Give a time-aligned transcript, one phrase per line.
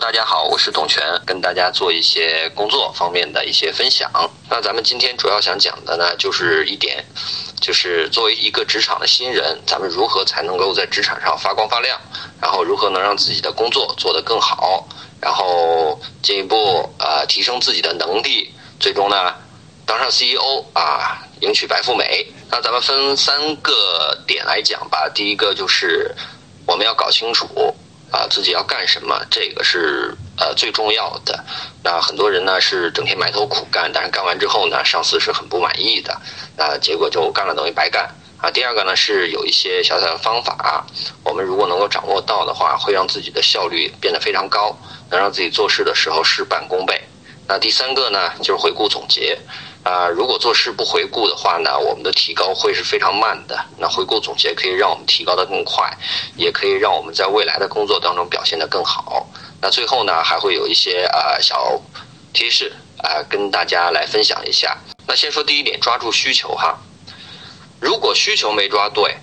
[0.00, 4.10] 大家好，我是董泉，跟大家做一些工作方面的一些分享。
[4.50, 7.04] 那咱们今天主要想讲的呢，就是一点，
[7.60, 11.98] 就是作为一个职场的新人，咱们如何才能够在职场上发光发亮，
[12.42, 14.84] 然后如何能让自己的工作做得更好，
[15.20, 19.32] 然后进一步呃提升自己的能力，最终呢
[19.86, 22.26] 当上 CEO 啊，迎娶白富美。
[22.50, 25.08] 那咱们分三个点来讲吧。
[25.14, 26.12] 第一个就是
[26.66, 27.46] 我们要搞清楚。
[28.14, 31.44] 啊，自己要干什么，这个是呃最重要的。
[31.82, 36.16] 那很多人呢是整天埋头苦干，但是干完之后呢，上司是很不满意的，
[36.56, 38.08] 那结果就干了等于白干
[38.38, 38.48] 啊。
[38.52, 40.86] 第二个呢是有一些小小的方法，
[41.24, 44.78] 我们如果能够掌握到的话，会让自己的效率变得非常高，
[45.10, 47.02] 能让自己做事的时候事半功倍。
[47.48, 49.36] 那第三个呢就是回顾总结。
[49.84, 53.54] 啊，如果做事不回顾的话呢，我们的提高会是非常慢的。
[53.76, 55.94] 那回顾总结可以让我们提高的更快，
[56.36, 59.26] 也可以让我们在未来的工作当中表现得更好。
[59.60, 61.78] 那最后呢，还会有一些呃小
[62.32, 64.74] 提示啊、跟大家来分享一下。
[65.06, 66.78] 那先说第一点，抓住需求哈。
[67.78, 69.14] 如果需求没抓对，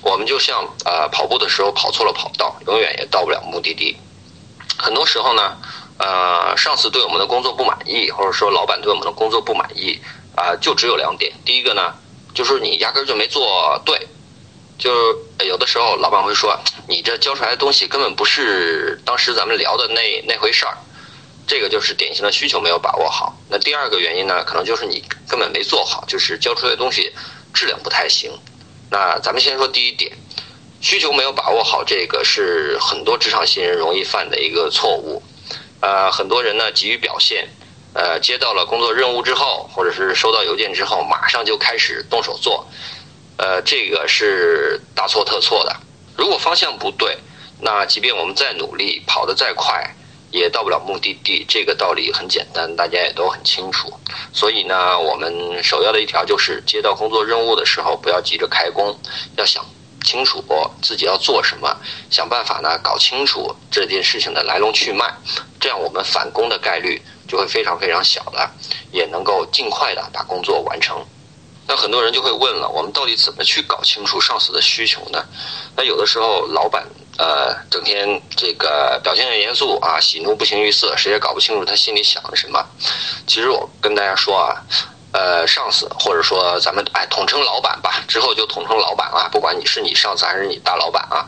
[0.00, 3.98] 我们就像呃跑步的时候跑错了跑道，永远也到不了目的地。
[4.78, 5.58] 很多时候呢。
[5.98, 9.98] 呃，上司对我们的工作不满意，或者说老板对我们的工作不满意，
[10.34, 11.32] 啊、就只有两点。
[11.44, 11.94] 第一个呢，
[12.34, 14.08] 就是你压根儿就没做对，
[14.76, 14.90] 就
[15.46, 20.76] 有的时候老板会说，你这交出来的东西根本不是当时咱们聊的那那回事儿，
[21.46, 23.36] 这个就是典型的需求没有把握好。
[23.48, 27.12] 那第二个原因呢，可能就是你根本没做好，就是交出来的东西
[27.52, 28.32] 质量不太行。
[28.90, 30.10] 那咱们先说第一点，
[30.80, 35.22] 需求没有把握好，这个是很多职场新人容易犯的一个错误。
[35.84, 37.46] 呃，很多人呢急于表现，
[37.92, 42.66] 呃，接到了工作任务之后，或者是收到邮件之后，马上就开始动手做，
[43.36, 45.76] 呃，这个是大错特错的。
[46.16, 47.18] 如果方向不对，
[47.60, 49.94] 那即便我们再努力，跑得再快，
[50.30, 51.44] 也到不了目的地。
[51.46, 53.92] 这个道理很简单，大家也都很清楚。
[54.32, 58.98] 所以呢，我们首要的一条就是，接到工作任务的时候，不要急着开工，
[59.36, 59.62] 要想。
[60.04, 60.44] 清楚
[60.82, 61.76] 自己要做什么，
[62.10, 65.12] 想办法呢搞清楚这件事情的来龙去脉，
[65.58, 68.48] 这样我们返工的概率就会非常非常小了，
[68.92, 71.04] 也能够尽快的把工作完成。
[71.66, 75.24] 那很多人就会问了，我们到底怎么去搞清楚上司的需求呢？
[75.74, 76.86] 那有的时候老板
[77.16, 82.62] 呃整天这个表现很严肃啊，喜怒不形于色，谁也搞不清楚他心里想的什么。
[83.26, 84.62] 其实我跟大家说啊。
[85.14, 91.24] 呃，上司或者说咱们哎统称老板吧，之后就统称老板啊，不管你是你上司还是你大老板啊，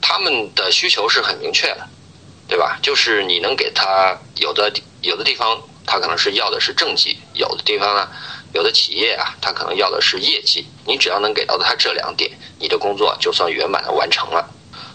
[0.00, 1.88] 他们的需求是很明确的，
[2.46, 2.78] 对吧？
[2.80, 8.08] 就是你能给他有的有的地方，他可能是要的是政绩；有的地方呢，
[8.52, 10.64] 有的企业啊，他可能要的是业绩。
[10.86, 14.48] 你只要能给到他这两点，你的工作就算圆满的完成了。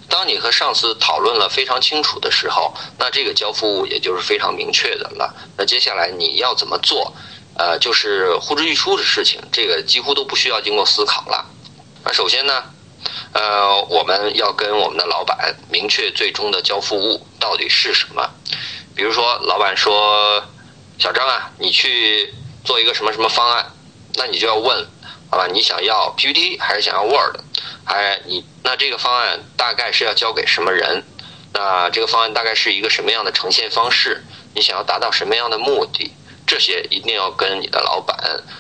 [0.08, 5.36] 当你和上司讨论了非常清楚的时候，那这个交付物也就是非常明确的了。
[5.58, 7.14] 那接下来你要怎么做？
[7.58, 11.46] 呃，就是呼之欲出的事情，这个几乎都不需要经过思考了。
[12.04, 12.64] 那首先呢，
[13.34, 18.30] 呃，我们要跟我们的老板明确最终的交付物到底是什么。
[18.96, 20.44] 比如说，老板说
[21.00, 22.34] ：“小张啊，你去
[22.64, 23.72] 做一个什么什么方案。”
[24.18, 24.88] 那你就要问，
[25.30, 27.38] 好吧，你想要 PPT 还是想要 Word？
[27.84, 31.04] 还你那这个方案大概是要交给什么人？
[31.54, 34.24] 那这个方案大概是一个什么样的呈现方式？
[34.54, 36.14] 你想要达到什么样的目的？
[36.46, 38.18] 这些一定要跟你的老板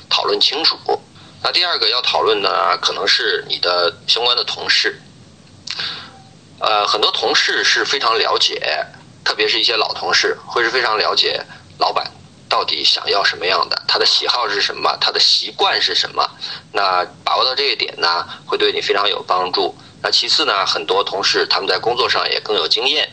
[0.09, 0.77] 讨论清楚。
[1.43, 4.99] 那第二个要讨论的可能是你的相关的同事。
[6.59, 8.59] 呃，很多同事是非常了解，
[9.23, 11.39] 特别是一些老同事，会是非常了解
[11.77, 12.09] 老板
[12.49, 16.27] 到底想要什么样的，他的喜好是什么，他的习惯是什么。
[16.71, 19.75] 那把握到这一点呢，会对你非常有帮助。
[20.01, 23.07] 那其次呢，很多同事他们在工作上也更有经验，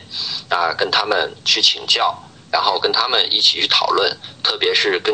[0.49, 2.17] 啊，跟他们去请教。
[2.53, 5.11] 然后跟他们一起去讨论，特别是跟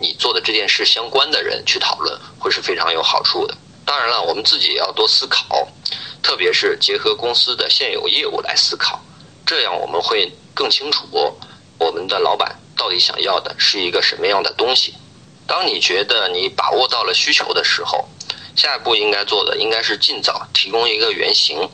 [0.00, 3.56] 你做的这件事相关的人去讨论，会是非常有好处的。
[3.86, 5.68] 当然了，我们自己也要多思考，
[6.20, 9.00] 特别是结合公司的现有业务来思考，
[9.46, 11.06] 这样我们会更清楚
[11.78, 14.92] 我们的老板到底想要的是一个什么样的东西。
[15.46, 18.08] 当你觉得你把握到了需求的时候，
[18.56, 21.70] 下一步应该做的应该是尽早提供一个原型。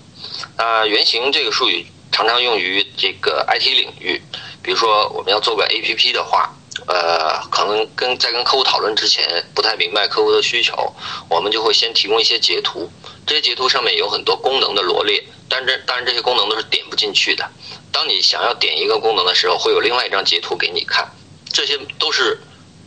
[0.56, 4.20] 啊、原型这个术语常常用于这个 IT 领域。
[4.66, 6.52] 比如说，我们要做个 APP 的话，
[6.88, 10.92] 呃，可能跟在跟客户讨论之前不太明白客户的需求，
[11.30, 12.90] 我们就会先提供一些截图，
[13.24, 17.48] 这些截图上面有很多功能的罗列，但这当然这些功能都是点不进去的。
[17.92, 21.08] 当你想要点一个功能的时候，会有另外一张截图给你看，
[21.52, 22.40] 这些都是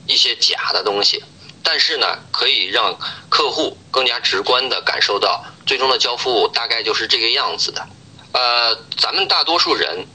[0.06, 1.24] 一些假的东西，
[1.64, 2.94] 但是呢，可以让
[3.30, 7.88] 客户更加直观的感受到最终的交付大概就是这个样子的。
[8.34, 10.06] 呃，咱们大多数人，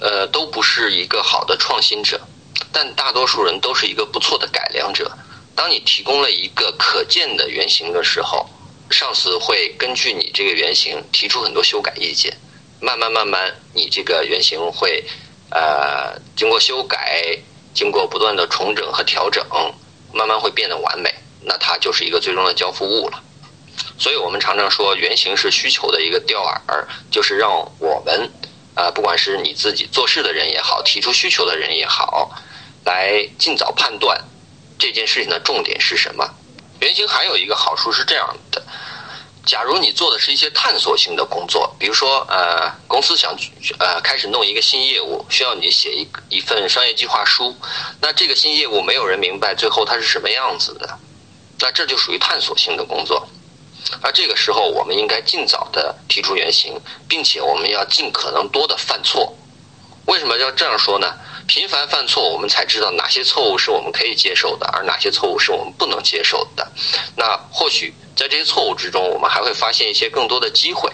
[0.00, 2.20] 呃，都不是一个好的创新者，
[2.72, 5.10] 但大多数人都是一个不错的改良者。
[5.54, 8.48] 当你提供了一个可见的原型的时候，
[8.90, 12.36] 上司会根据你这个原型提出很多修改意见。
[12.80, 15.02] 慢慢慢慢，你这个原型会，
[15.50, 17.38] 呃，经过修改，
[17.72, 19.42] 经过不断的重整和调整，
[20.12, 21.14] 慢慢会变得完美。
[21.40, 23.22] 那它就是一个最终的交付物了。
[23.96, 28.30] 所以我们常常说，原型是需求的一个钓饵，就是让我们，
[28.74, 32.30] 呃，不管是你自己做事的人也好，提出需求的人也好，
[32.84, 34.20] 来尽早判断
[34.78, 36.28] 这件事情的重点是什么。
[36.80, 38.62] 原型还有一个好处是这样的。
[39.46, 43.36] 假如你做的是一些探索性的工作，比如说，呃，公司想
[43.78, 47.54] 呃开始弄一个新业务，需要你写一一份商业计划书，
[48.00, 50.98] 那这个新业务没有人明白最后它是什么样子的，
[51.60, 53.28] 那这就属于探索性的工作，
[54.00, 59.36] 而这个时候我们应该尽早的提出原型，并且我们要尽可能多的犯错。
[60.06, 61.14] 为什么要这样说呢？
[61.46, 66.66] 频繁犯错，我们才知道哪些错误是我们可以接受的，而哪些错误是我们不能接受的。
[67.16, 70.90] 那或许在这些错误之中，我们还会发现一些更多的机会。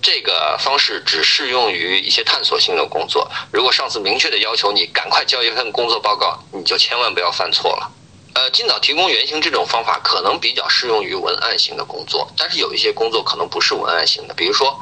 [0.00, 3.30] 这个方式只适用于一些探索性的工作。
[3.50, 7.90] 如果上司明确的要求你赶快交一份工作报告，你就千万不要犯错了。
[8.34, 14.78] 呃，尽早提供原型这种方法可能比较适用于文案型的工作，但是有一些工作可能不是文案型的，比如说，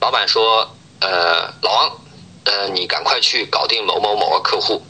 [0.00, 0.68] 老板说，
[1.00, 2.00] 呃，老王。
[2.46, 4.82] 呃，你赶快去搞定某某某个客户，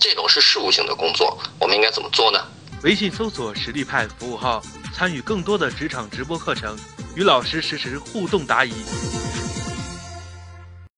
[0.00, 2.42] 这种是事务性的工作，我们应该怎么做呢？
[2.82, 6.74] 微信搜索实力派服务号，参与更多的职场直播课程，
[7.14, 8.72] 与老师实时互动答疑。